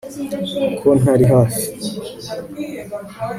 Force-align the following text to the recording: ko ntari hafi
ko 0.79 0.87
ntari 0.99 1.25
hafi 1.33 1.63